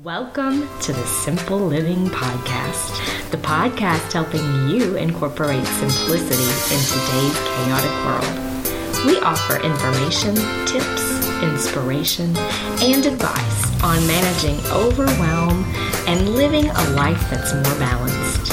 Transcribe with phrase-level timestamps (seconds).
[0.00, 7.92] Welcome to the Simple Living Podcast, the podcast helping you incorporate simplicity in today's chaotic
[8.06, 9.04] world.
[9.04, 10.34] We offer information,
[10.64, 12.34] tips, inspiration,
[12.80, 15.62] and advice on managing overwhelm
[16.08, 18.50] and living a life that's more balanced.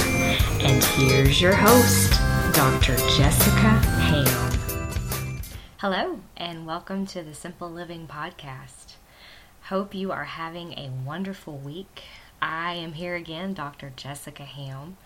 [0.61, 2.11] And here's your host,
[2.53, 2.97] Dr.
[3.15, 4.51] Jessica Ham.
[5.77, 8.88] Hello, and welcome to the Simple Living Podcast.
[9.69, 12.01] Hope you are having a wonderful week.
[12.41, 13.93] I am here again, Dr.
[13.95, 14.97] Jessica Ham,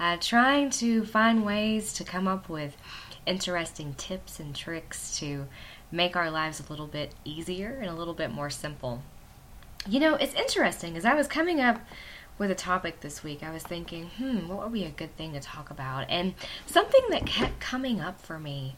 [0.00, 2.76] uh, trying to find ways to come up with
[3.24, 5.46] interesting tips and tricks to
[5.92, 9.04] make our lives a little bit easier and a little bit more simple.
[9.88, 11.78] You know, it's interesting as I was coming up
[12.36, 15.34] with a topic this week, I was thinking, hmm, what would be a good thing
[15.34, 16.10] to talk about?
[16.10, 16.34] And
[16.66, 18.74] something that kept coming up for me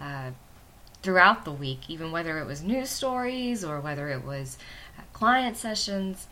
[0.00, 0.30] uh,
[1.08, 4.58] throughout the week, even whether it was news stories or whether it was
[4.98, 6.26] uh, client sessions,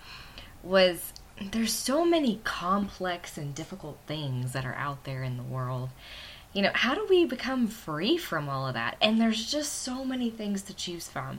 [0.62, 1.14] was
[1.50, 5.88] there's so many complex and difficult things that are out there in the world.
[6.52, 8.98] You know, how do we become free from all of that?
[9.00, 11.38] And there's just so many things to choose from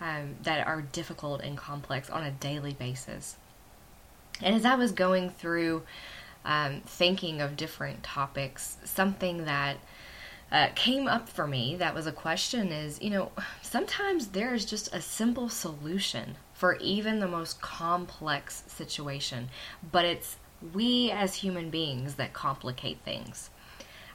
[0.00, 3.36] um, that are difficult and complex on a daily basis.
[4.40, 5.84] And as I was going through
[6.44, 9.76] um, thinking of different topics, something that
[10.52, 14.94] uh, came up for me that was a question is you know sometimes there's just
[14.94, 19.48] a simple solution for even the most complex situation
[19.90, 20.36] but it's
[20.72, 23.50] we as human beings that complicate things.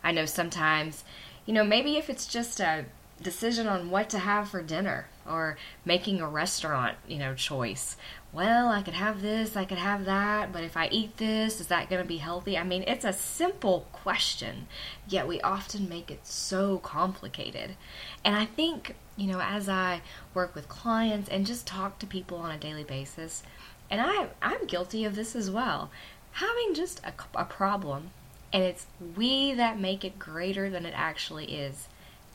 [0.04, 1.04] I know sometimes
[1.46, 2.86] you know maybe if it's just a
[3.22, 7.98] decision on what to have for dinner or making a restaurant you know choice
[8.34, 11.68] well, I could have this, I could have that, but if I eat this, is
[11.68, 12.58] that going to be healthy?
[12.58, 14.68] I mean, it's a simple question,
[15.08, 17.76] yet we often make it so complicated.
[18.24, 20.02] And I think, you know, as I
[20.34, 23.44] work with clients and just talk to people on a daily basis,
[23.90, 25.90] and I, I'm guilty of this as well,
[26.34, 28.12] having just a, a problem,
[28.52, 31.88] and it's we that make it greater than it actually is.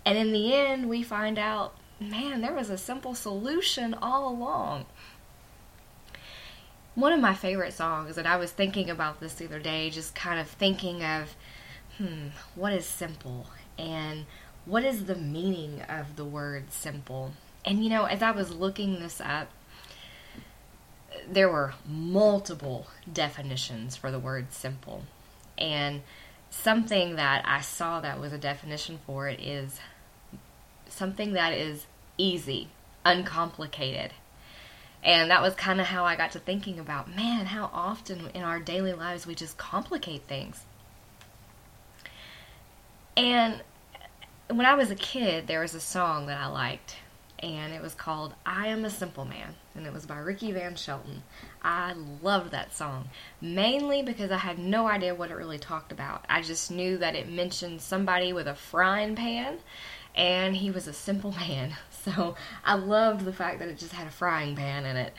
[0.04, 4.86] And in the end, we find out, man, there was a simple solution all along
[6.94, 10.14] one of my favorite songs, and I was thinking about this the other day, just
[10.14, 11.34] kind of thinking of,
[11.96, 13.46] hmm, what is simple?
[13.78, 14.26] And
[14.66, 17.32] what is the meaning of the word simple?
[17.64, 19.48] And you know, as I was looking this up,
[21.28, 25.02] there were multiple definitions for the word simple.
[25.56, 26.02] And
[26.50, 29.80] something that I saw that was a definition for it is
[30.88, 31.86] something that is
[32.18, 32.68] easy,
[33.04, 34.12] uncomplicated,
[35.04, 38.42] and that was kind of how I got to thinking about, man, how often in
[38.42, 40.64] our daily lives we just complicate things.
[43.16, 43.62] And
[44.48, 46.96] when I was a kid, there was a song that I liked,
[47.40, 50.76] and it was called I Am a Simple Man, and it was by Ricky Van
[50.76, 51.24] Shelton.
[51.62, 53.08] I loved that song,
[53.40, 56.24] mainly because I had no idea what it really talked about.
[56.28, 59.58] I just knew that it mentioned somebody with a frying pan,
[60.14, 61.74] and he was a simple man.
[62.14, 65.12] So I loved the fact that it just had a frying pan in it.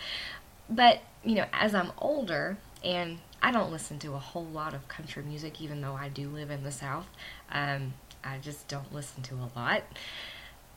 [0.70, 4.88] But, you know, as I'm older, and I don't listen to a whole lot of
[4.88, 7.08] country music, even though I do live in the South.
[7.52, 7.94] Um,
[8.24, 9.84] I just don't listen to a lot.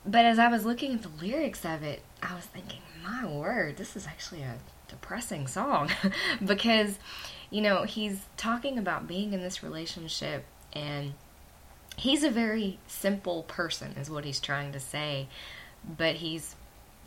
[0.05, 3.77] But as I was looking at the lyrics of it, I was thinking, my word,
[3.77, 4.57] this is actually a
[4.87, 5.91] depressing song.
[6.45, 6.99] because,
[7.49, 11.13] you know, he's talking about being in this relationship and
[11.97, 15.27] he's a very simple person, is what he's trying to say,
[15.87, 16.55] but he's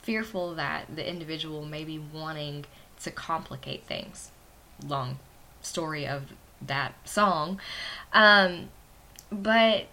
[0.02, 2.64] fearful that the individual may be wanting
[3.02, 4.30] to complicate things.
[4.86, 5.18] Long
[5.60, 6.32] story of
[6.62, 7.60] that song.
[8.12, 8.68] Um,
[9.30, 9.86] but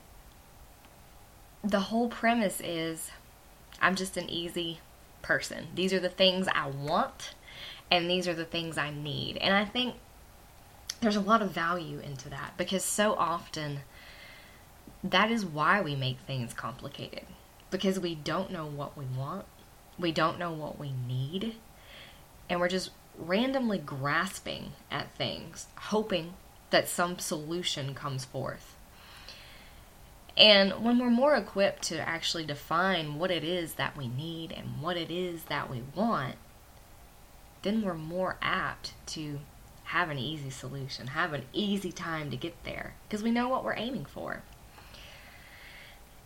[1.63, 3.11] the whole premise is
[3.81, 4.79] I'm just an easy
[5.21, 5.67] person.
[5.75, 7.35] These are the things I want,
[7.91, 9.37] and these are the things I need.
[9.37, 9.95] And I think
[11.01, 13.81] there's a lot of value into that because so often
[15.03, 17.23] that is why we make things complicated
[17.69, 19.45] because we don't know what we want,
[19.99, 21.55] we don't know what we need,
[22.49, 26.33] and we're just randomly grasping at things, hoping
[26.69, 28.75] that some solution comes forth.
[30.37, 34.81] And when we're more equipped to actually define what it is that we need and
[34.81, 36.35] what it is that we want,
[37.63, 39.39] then we're more apt to
[39.85, 43.63] have an easy solution, have an easy time to get there, because we know what
[43.63, 44.43] we're aiming for.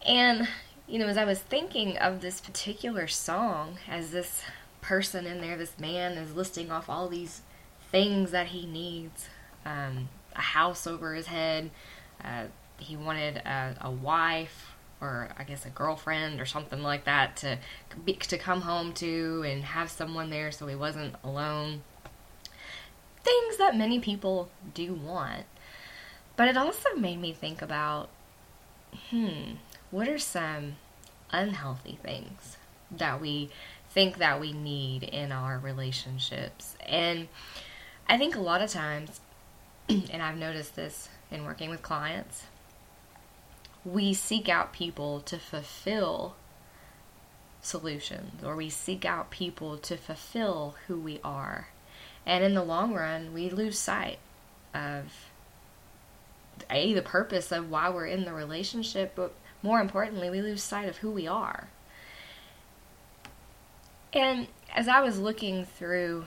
[0.06, 0.48] And,
[0.92, 4.44] you know, as I was thinking of this particular song, as this
[4.82, 7.44] person in there, this man is listing off all these
[7.92, 9.30] things that he needs
[9.66, 11.72] um, a house over his head,
[12.22, 12.44] uh,
[12.78, 17.58] he wanted a, a, wife or I guess a girlfriend or something like that to
[18.04, 21.84] be, to come home to and have someone there so he wasn't alone.
[23.24, 25.46] things that many people do want.
[26.36, 28.10] But it also made me think about
[29.10, 29.54] hmm,
[29.90, 30.76] what are some
[31.32, 32.58] unhealthy things
[32.92, 33.50] that we
[33.90, 36.76] think that we need in our relationships?
[36.86, 37.28] And
[38.08, 39.22] I think a lot of times,
[39.90, 42.46] and I've noticed this in working with clients,
[43.84, 46.36] we seek out people to fulfill
[47.62, 51.70] solutions or we seek out people to fulfill who we are.
[52.26, 54.20] And in the long run, we lose sight
[54.74, 55.32] of
[56.70, 59.34] a the purpose of why we're in the relationship, but
[59.64, 61.70] more importantly, we lose sight of who we are.
[64.14, 66.26] And as I was looking through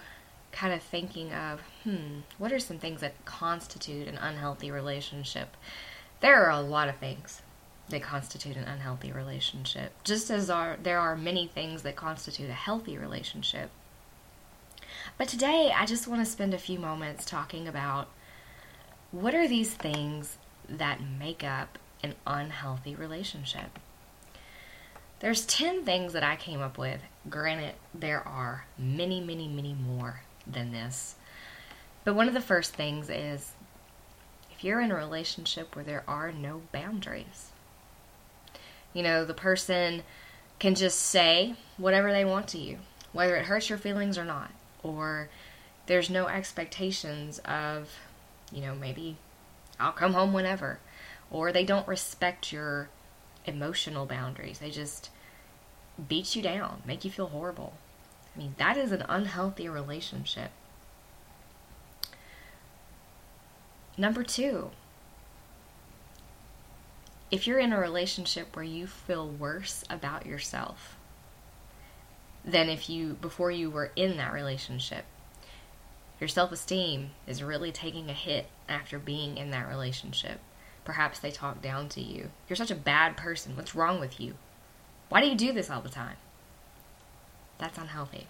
[0.53, 5.57] kind of thinking of, hmm, what are some things that constitute an unhealthy relationship?
[6.21, 7.43] There are a lot of things
[7.89, 12.55] that constitute an unhealthy relationship, just as are, there are many things that constitute a
[12.55, 13.71] healthy relationship.
[15.19, 18.09] But today, I just want to spend a few moments talking about
[19.11, 20.39] what are these things
[20.69, 23.79] that make up an unhealthy relationship.
[25.21, 27.01] There's 10 things that I came up with.
[27.29, 31.15] Granted, there are many, many, many more than this.
[32.05, 33.53] But one of the first things is
[34.53, 37.51] if you're in a relationship where there are no boundaries,
[38.93, 40.03] you know, the person
[40.59, 42.79] can just say whatever they want to you,
[43.13, 44.51] whether it hurts your feelings or not,
[44.83, 45.31] or
[45.87, 47.89] there's no expectations of,
[48.53, 49.17] you know, maybe
[49.81, 50.79] I'll come home whenever,
[51.31, 52.89] or they don't respect your
[53.45, 54.59] emotional boundaries.
[54.59, 55.11] They just
[56.09, 57.75] beat you down, make you feel horrible.
[58.35, 60.51] I mean, that is an unhealthy relationship.
[63.97, 64.71] Number two,
[67.31, 70.97] if you're in a relationship where you feel worse about yourself
[72.45, 75.05] than if you before you were in that relationship
[76.21, 80.39] your self-esteem is really taking a hit after being in that relationship
[80.85, 82.31] perhaps they talk down to you.
[82.49, 83.57] You're such a bad person.
[83.57, 84.35] What's wrong with you?
[85.09, 86.17] Why do you do this all the time?
[87.59, 88.27] That's unhealthy.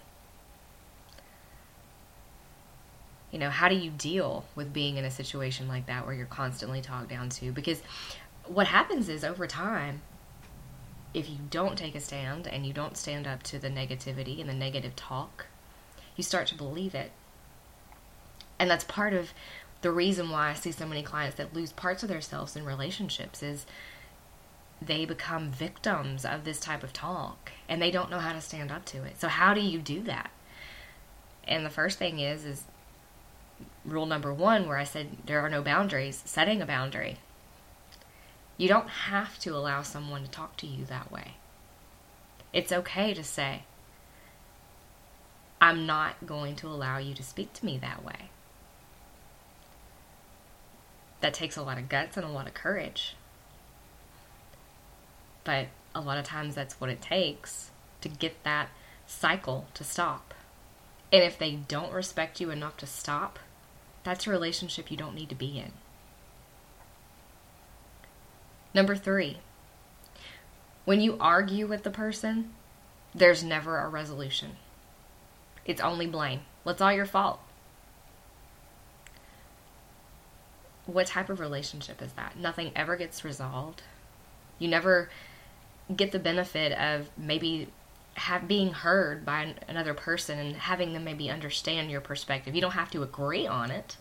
[3.31, 6.27] You know how do you deal with being in a situation like that where you're
[6.27, 7.51] constantly talked down to?
[7.51, 7.83] Because
[8.47, 10.03] what happens is over time,
[11.13, 14.49] if you don't take a stand and you don't stand up to the negativity and
[14.49, 15.47] the negative talk,
[16.15, 17.11] you start to believe it.
[18.59, 19.33] And that's part of
[19.85, 23.43] the reason why I see so many clients that lose parts of themselves in relationships
[23.43, 23.67] is
[24.81, 28.73] they become victims of this type of talk and they don't know how to stand
[28.73, 29.21] up to it.
[29.21, 30.31] So how do you do that?
[31.47, 32.65] And the first thing is is
[33.85, 37.19] rule number 1 where I said there are no boundaries, setting a boundary.
[38.57, 41.35] You don't have to allow someone to talk to you that way.
[42.55, 43.65] It's okay to say,
[45.61, 48.31] I'm not going to allow you to speak to me that way.
[51.25, 53.17] That takes a lot of guts and a lot of courage.
[55.43, 57.71] But a lot of times that's what it takes
[58.03, 58.69] to get that
[59.07, 60.35] cycle to stop.
[61.11, 63.39] And if they don't respect you enough to stop,
[64.03, 65.73] that's a relationship you don't need to be in.
[68.75, 69.39] Number three,
[70.85, 72.51] when you argue with the person,
[73.15, 74.57] there's never a resolution.
[75.65, 76.41] It's only blame.
[76.65, 77.41] Well, all your fault.
[80.87, 82.37] What type of relationship is that?
[82.39, 83.83] Nothing ever gets resolved.
[84.59, 85.09] You never
[85.95, 87.69] get the benefit of maybe
[88.15, 92.55] have being heard by another person and having them maybe understand your perspective.
[92.55, 93.97] You don't have to agree on it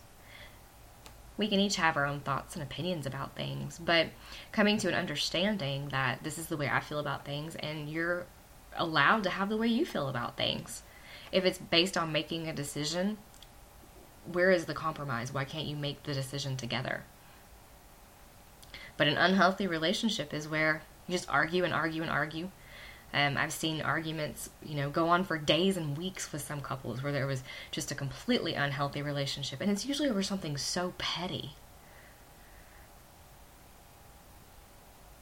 [1.36, 4.08] we can each have our own thoughts and opinions about things, but
[4.52, 8.26] coming to an understanding that this is the way I feel about things and you're
[8.76, 10.82] allowed to have the way you feel about things.
[11.32, 13.18] If it's based on making a decision,
[14.30, 15.32] where is the compromise?
[15.32, 17.04] Why can't you make the decision together?
[18.96, 22.48] But an unhealthy relationship is where you just argue and argue and argue
[23.14, 27.00] um, I've seen arguments, you know, go on for days and weeks with some couples
[27.00, 31.52] where there was just a completely unhealthy relationship, and it's usually over something so petty.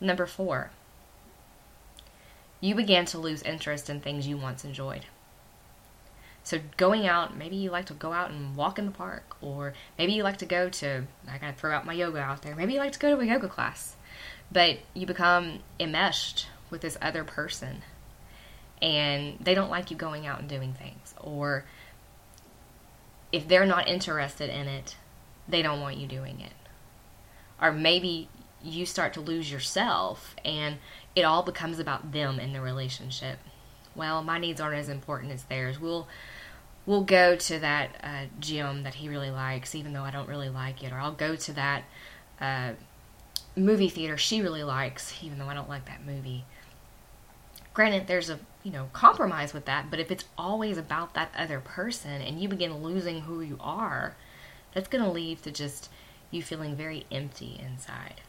[0.00, 0.71] Number four,
[2.62, 5.04] you began to lose interest in things you once enjoyed.
[6.44, 9.75] So going out, maybe you like to go out and walk in the park, or
[9.96, 12.72] maybe you like to go to, I gotta throw out my yoga out there, maybe
[12.75, 13.94] you like to go to a yoga class.
[14.50, 17.82] But you become enmeshed with this other person
[18.82, 21.64] and they don't like you going out and doing things or
[23.30, 24.96] if they're not interested in it
[25.49, 26.52] they don't want you doing it
[27.61, 28.28] or maybe
[28.62, 30.78] you start to lose yourself and
[31.14, 33.38] it all becomes about them in the relationship
[33.94, 36.08] well my needs aren't as important as theirs we'll
[36.87, 40.49] we'll go to that uh, gym that he really likes, even though I don't really
[40.49, 41.84] like it, or I'll go to that
[42.40, 42.72] uh,
[43.56, 46.44] movie theater she really likes, even though I don't like that movie.
[47.75, 51.61] Granted, there's a you know compromise with that, but if it's always about that other
[51.61, 54.16] person and you begin losing who you are,
[54.75, 55.88] that's going to lead to just
[56.30, 58.20] you feeling very empty inside.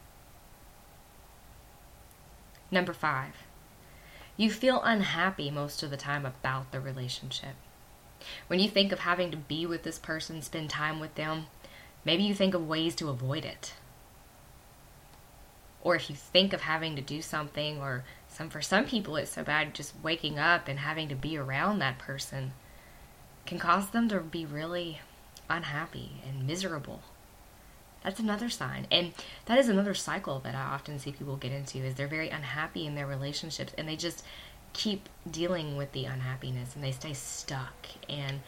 [2.71, 3.33] Number five,
[4.35, 7.55] you feel unhappy most of the time about the relationship.
[8.47, 11.47] When you think of having to be with this person, spend time with them,
[12.05, 13.73] maybe you think of ways to avoid it.
[15.81, 19.31] Or if you think of having to do something, or some for some people it's
[19.31, 22.53] so bad just waking up and having to be around that person
[23.45, 25.01] can cause them to be really
[25.49, 27.03] unhappy and miserable.
[28.03, 28.85] That's another sign.
[28.91, 29.13] And
[29.45, 32.85] that is another cycle that I often see people get into is they're very unhappy
[32.85, 34.23] in their relationships and they just
[34.73, 37.87] keep dealing with the unhappiness and they stay stuck.
[38.09, 38.41] And,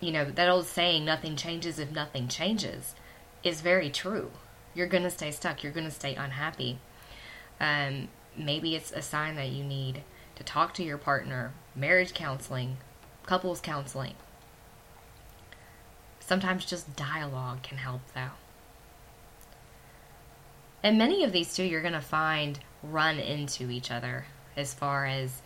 [0.00, 2.94] you know, that old saying, nothing changes if nothing changes,
[3.44, 4.32] is very true.
[4.74, 5.62] You're going to stay stuck.
[5.62, 6.78] You're going to stay unhappy.
[7.60, 10.02] Um, maybe it's a sign that you need
[10.36, 12.78] to talk to your partner, marriage counseling,
[13.26, 14.14] couples counseling.
[16.20, 18.30] Sometimes just dialogue can help, though.
[20.82, 25.06] And many of these two you're going to find run into each other as far
[25.06, 25.42] as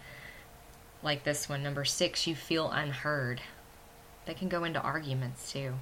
[1.02, 3.40] like this one, number six, you feel unheard.
[4.24, 5.74] They can go into arguments too.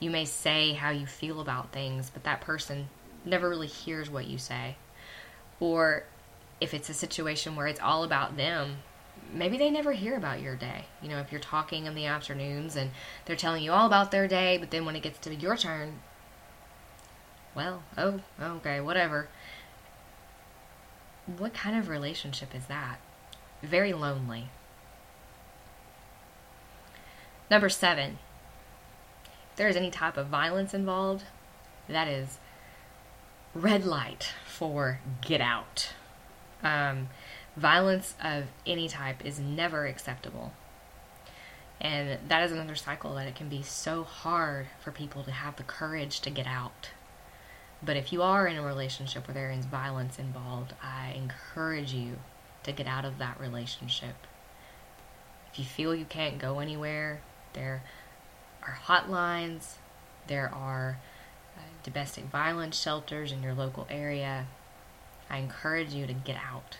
[0.00, 2.88] You may say how you feel about things, but that person
[3.24, 4.76] never really hears what you say.
[5.60, 6.04] Or
[6.60, 8.78] if it's a situation where it's all about them,
[9.32, 10.86] maybe they never hear about your day.
[11.02, 12.90] You know, if you're talking in the afternoons and
[13.24, 16.00] they're telling you all about their day, but then when it gets to your turn,
[17.58, 19.28] well, oh, okay, whatever.
[21.26, 22.98] What kind of relationship is that?
[23.62, 24.48] very lonely.
[27.50, 28.18] Number seven,
[29.50, 31.24] if there is any type of violence involved,
[31.88, 32.38] that is
[33.54, 35.92] red light for get out.
[36.62, 37.08] Um,
[37.56, 40.52] violence of any type is never acceptable.
[41.80, 45.56] And that is another cycle that it can be so hard for people to have
[45.56, 46.90] the courage to get out.
[47.82, 52.18] But if you are in a relationship where there is violence involved, I encourage you
[52.64, 54.26] to get out of that relationship.
[55.52, 57.20] If you feel you can't go anywhere,
[57.52, 57.82] there
[58.62, 59.74] are hotlines,
[60.26, 60.98] there are
[61.56, 64.46] uh, domestic violence shelters in your local area.
[65.30, 66.78] I encourage you to get out.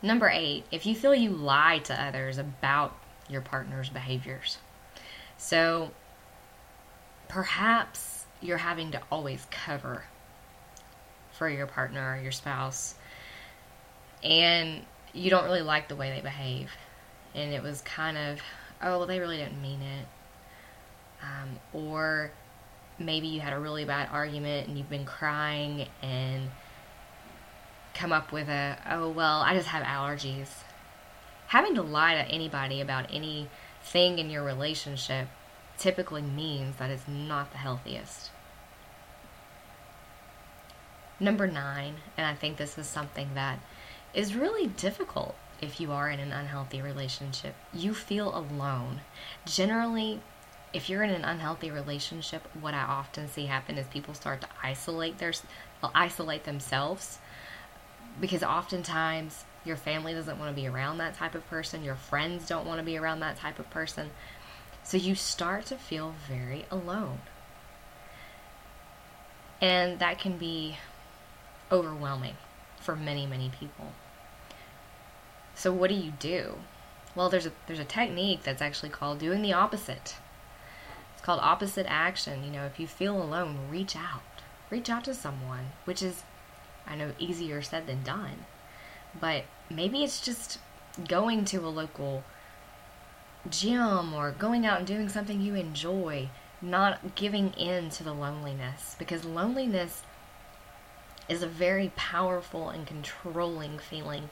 [0.00, 2.96] Number eight, if you feel you lie to others about
[3.28, 4.58] your partner's behaviors.
[5.36, 5.90] So
[7.28, 10.04] perhaps you're having to always cover
[11.32, 12.94] for your partner or your spouse
[14.22, 16.70] and you don't really like the way they behave.
[17.34, 18.40] And it was kind of,
[18.82, 20.06] oh, well, they really didn't mean it.
[21.22, 22.30] Um, or
[22.98, 26.50] maybe you had a really bad argument and you've been crying and
[27.94, 30.48] come up with a, oh, well, I just have allergies.
[31.48, 35.28] Having to lie to anybody about anything in your relationship
[35.78, 38.30] typically means that it's not the healthiest.
[41.20, 43.58] Number nine, and I think this is something that
[44.14, 47.54] is really difficult if you are in an unhealthy relationship.
[47.72, 49.00] You feel alone.
[49.44, 50.20] Generally,
[50.72, 54.48] if you're in an unhealthy relationship, what I often see happen is people start to
[54.62, 55.32] isolate their
[55.94, 57.18] isolate themselves
[58.20, 62.46] because oftentimes your family doesn't want to be around that type of person, your friends
[62.48, 64.10] don't want to be around that type of person.
[64.88, 67.18] So you start to feel very alone.
[69.60, 70.78] And that can be
[71.70, 72.36] overwhelming
[72.80, 73.92] for many, many people.
[75.54, 76.54] So what do you do?
[77.14, 80.16] Well, there's a there's a technique that's actually called doing the opposite.
[81.12, 82.42] It's called opposite action.
[82.42, 84.22] You know, if you feel alone, reach out.
[84.70, 86.22] Reach out to someone, which is
[86.86, 88.46] I know easier said than done.
[89.20, 90.60] But maybe it's just
[91.06, 92.24] going to a local
[93.48, 96.28] gym or going out and doing something you enjoy,
[96.60, 100.02] not giving in to the loneliness because loneliness
[101.28, 104.30] is a very powerful and controlling feeling.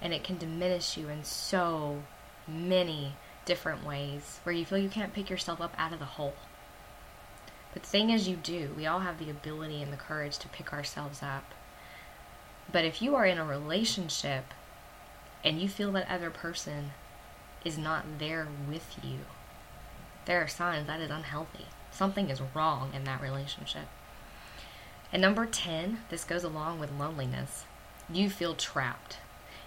[0.00, 2.02] And it can diminish you in so
[2.46, 3.14] many
[3.44, 6.34] different ways where you feel you can't pick yourself up out of the hole.
[7.72, 8.74] But the thing is, you do.
[8.76, 11.54] We all have the ability and the courage to pick ourselves up.
[12.70, 14.52] But if you are in a relationship
[15.44, 16.92] and you feel that other person
[17.64, 19.20] is not there with you,
[20.24, 21.66] there are signs that is unhealthy.
[21.90, 23.88] Something is wrong in that relationship.
[25.12, 27.64] And number 10, this goes along with loneliness.
[28.10, 29.18] You feel trapped.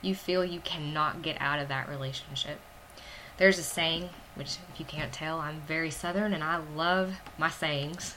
[0.02, 2.60] You feel you cannot get out of that relationship.
[3.38, 7.50] There's a saying, which if you can't tell, I'm very southern and I love my
[7.50, 8.16] sayings.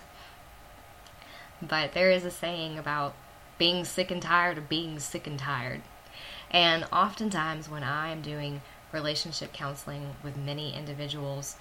[1.60, 3.14] But there is a saying about
[3.58, 5.82] being sick and tired of being sick and tired.
[6.50, 11.56] And oftentimes, when I am doing relationship counseling with many individuals,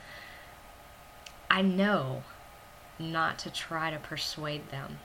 [1.50, 2.24] I know
[3.00, 5.00] not to try to persuade them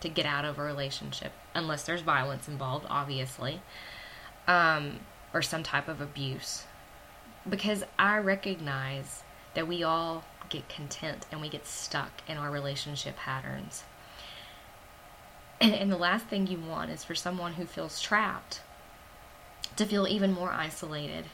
[0.00, 3.60] to get out of a relationship unless there's violence involved, obviously,
[4.46, 5.00] um,
[5.34, 6.64] or some type of abuse.
[7.48, 9.22] Because I recognize
[9.54, 13.84] that we all get content and we get stuck in our relationship patterns.
[15.60, 18.60] And, and the last thing you want is for someone who feels trapped
[19.76, 21.26] to feel even more isolated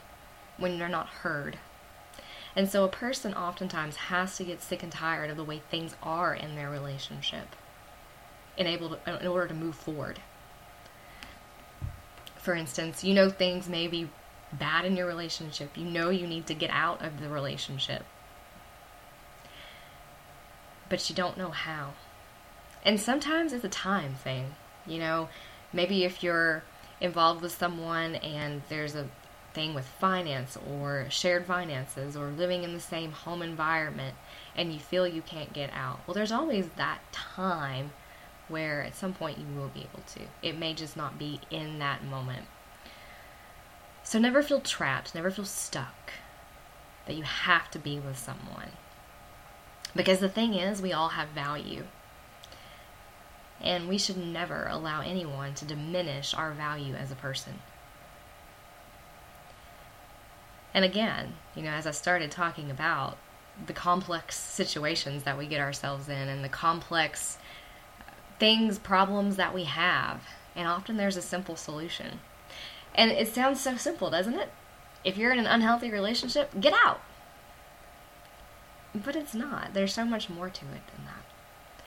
[0.57, 1.57] when they're not heard.
[2.55, 5.95] And so a person oftentimes has to get sick and tired of the way things
[6.01, 7.55] are in their relationship
[8.57, 10.19] in, able to, in order to move forward.
[12.37, 14.09] For instance, you know things may be
[14.53, 15.75] bad in your relationship.
[15.75, 18.05] You know you need to get out of the relationship.
[20.87, 21.93] But you don't know how.
[22.83, 24.55] And sometimes it's a time thing.
[24.85, 25.29] You know,
[25.73, 26.63] maybe if you're
[27.01, 29.09] involved with someone and there's a
[29.55, 34.15] thing with finance or shared finances or living in the same home environment
[34.55, 36.01] and you feel you can't get out.
[36.05, 37.91] Well, there's always that time
[38.47, 40.21] where at some point you will be able to.
[40.43, 42.45] It may just not be in that moment.
[44.03, 46.11] So never feel trapped, never feel stuck
[47.07, 48.71] that you have to be with someone.
[49.95, 51.85] Because the thing is, we all have value.
[53.61, 57.61] And we should never allow anyone to diminish our value as a person.
[60.75, 63.17] And again, you know, as I started talking about
[63.65, 67.37] the complex situations that we get ourselves in and the complex
[68.39, 70.21] things, problems that we have,
[70.53, 72.19] and often there's a simple solution.
[72.93, 74.51] And it sounds so simple, doesn't it?
[75.05, 76.99] If you're in an unhealthy relationship, get out.
[78.93, 79.73] But it's not.
[79.73, 81.85] There's so much more to it than that.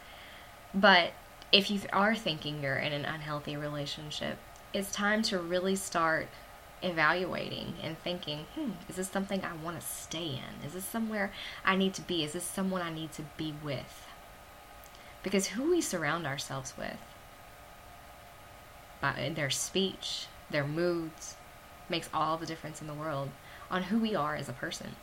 [0.72, 1.12] But
[1.52, 4.38] if you are thinking you're in an unhealthy relationship,
[4.72, 6.28] it's time to really start
[6.82, 10.66] evaluating and thinking, hmm, is this something I want to stay in?
[10.66, 11.32] Is this somewhere
[11.64, 12.24] I need to be?
[12.24, 14.06] Is this someone I need to be with?
[15.22, 16.98] Because who we surround ourselves with,
[19.00, 21.36] by their speech, their moods,
[21.88, 23.30] makes all the difference in the world
[23.70, 24.94] on who we are as a person.